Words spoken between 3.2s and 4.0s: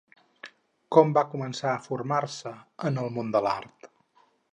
de l'art?